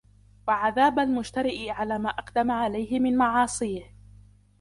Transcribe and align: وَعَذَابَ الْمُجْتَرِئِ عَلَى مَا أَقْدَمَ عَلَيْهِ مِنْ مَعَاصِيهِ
وَعَذَابَ 0.47 0.99
الْمُجْتَرِئِ 0.99 1.69
عَلَى 1.69 1.99
مَا 1.99 2.09
أَقْدَمَ 2.09 2.51
عَلَيْهِ 2.51 2.99
مِنْ 2.99 3.17
مَعَاصِيهِ 3.17 3.83